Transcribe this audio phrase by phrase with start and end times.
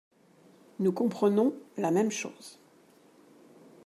[0.79, 2.57] Nous comprenons la même chose